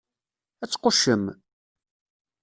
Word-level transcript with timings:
Ad 0.63 0.69
tquccem! 0.69 1.25